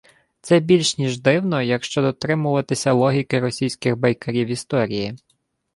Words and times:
Це 0.41 0.59
більш 0.59 0.97
ніж 0.97 1.19
дивно, 1.19 1.61
якщо 1.61 2.01
дотримуватися 2.01 2.93
логіки 2.93 3.39
російських 3.39 3.97
«байкарів 3.97 4.47
історії» 4.47 5.15